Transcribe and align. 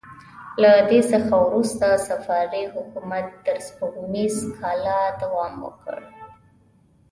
له 0.61 0.71
دې 0.89 0.99
څخه 1.11 1.33
وروسته 1.47 1.85
صفاري 2.07 2.63
حکومت 2.73 3.27
تر 3.45 3.57
سپوږمیز 3.67 4.35
کاله 4.59 4.97
دوام 5.21 5.53
وکړ. 5.65 5.97